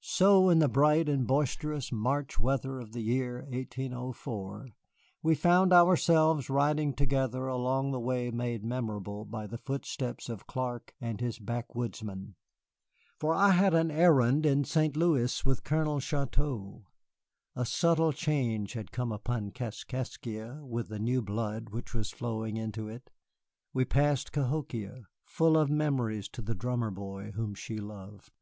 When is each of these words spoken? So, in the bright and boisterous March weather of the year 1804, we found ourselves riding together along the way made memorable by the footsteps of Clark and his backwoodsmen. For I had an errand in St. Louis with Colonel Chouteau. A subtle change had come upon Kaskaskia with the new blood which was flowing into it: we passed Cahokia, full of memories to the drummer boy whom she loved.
So, 0.00 0.48
in 0.48 0.60
the 0.60 0.66
bright 0.68 1.10
and 1.10 1.26
boisterous 1.26 1.92
March 1.92 2.40
weather 2.40 2.80
of 2.80 2.92
the 2.94 3.02
year 3.02 3.42
1804, 3.50 4.70
we 5.22 5.34
found 5.34 5.74
ourselves 5.74 6.48
riding 6.48 6.94
together 6.94 7.48
along 7.48 7.90
the 7.90 8.00
way 8.00 8.30
made 8.30 8.64
memorable 8.64 9.26
by 9.26 9.46
the 9.46 9.58
footsteps 9.58 10.30
of 10.30 10.46
Clark 10.46 10.94
and 11.02 11.20
his 11.20 11.38
backwoodsmen. 11.38 12.34
For 13.18 13.34
I 13.34 13.50
had 13.50 13.74
an 13.74 13.90
errand 13.90 14.46
in 14.46 14.64
St. 14.64 14.96
Louis 14.96 15.44
with 15.44 15.64
Colonel 15.64 16.00
Chouteau. 16.00 16.86
A 17.54 17.66
subtle 17.66 18.14
change 18.14 18.72
had 18.72 18.90
come 18.90 19.12
upon 19.12 19.50
Kaskaskia 19.50 20.64
with 20.64 20.88
the 20.88 20.98
new 20.98 21.20
blood 21.20 21.68
which 21.68 21.92
was 21.92 22.10
flowing 22.10 22.56
into 22.56 22.88
it: 22.88 23.10
we 23.74 23.84
passed 23.84 24.32
Cahokia, 24.32 25.02
full 25.26 25.58
of 25.58 25.68
memories 25.68 26.26
to 26.30 26.40
the 26.40 26.54
drummer 26.54 26.90
boy 26.90 27.32
whom 27.32 27.54
she 27.54 27.76
loved. 27.76 28.32